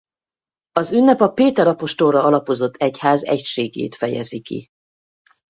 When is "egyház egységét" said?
2.75-3.95